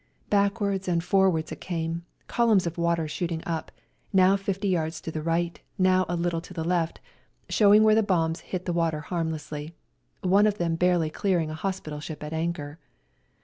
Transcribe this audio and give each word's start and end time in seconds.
Backwards 0.31 0.87
and 0.87 1.03
forwards 1.03 1.51
it 1.51 1.61
came, 1.61 2.05
columns 2.25 2.65
of 2.65 2.79
water 2.79 3.07
shooting 3.07 3.43
up, 3.45 3.71
now 4.11 4.35
50 4.35 4.67
yards 4.67 4.99
to 4.99 5.11
the 5.11 5.21
right, 5.21 5.59
now 5.77 6.07
a 6.09 6.15
little 6.15 6.41
to 6.41 6.55
the 6.55 6.63
left, 6.63 6.99
showing 7.49 7.83
where 7.83 7.93
the 7.93 8.01
bombs 8.01 8.39
hit 8.39 8.65
the 8.65 8.73
water 8.73 9.01
harmlessly, 9.01 9.75
one 10.21 10.47
of 10.47 10.57
them 10.57 10.73
barely 10.75 11.11
clearing 11.11 11.51
a 11.51 11.53
hospital 11.53 11.99
ship 11.99 12.23
at 12.23 12.33
anchor. 12.33 12.79